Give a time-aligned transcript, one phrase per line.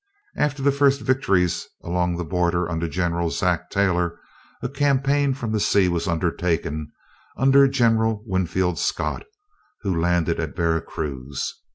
[0.35, 3.69] After the first victories along the border under General Zach.
[3.69, 4.19] Taylor,
[4.63, 6.91] a campaign from the sea was undertaken,
[7.37, 9.27] under General Winfield Scott,
[9.81, 11.53] who landed at Vera Cruz.